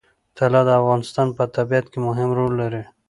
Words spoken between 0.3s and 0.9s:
طلا د